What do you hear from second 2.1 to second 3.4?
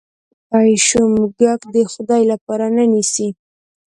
لپاره نه نیسي.